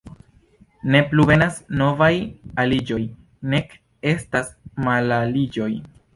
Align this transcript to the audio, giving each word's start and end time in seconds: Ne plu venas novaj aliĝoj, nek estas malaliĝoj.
Ne 0.95 1.01
plu 1.11 1.25
venas 1.31 1.59
novaj 1.81 2.09
aliĝoj, 2.65 2.99
nek 3.53 3.77
estas 4.15 4.53
malaliĝoj. 4.89 5.71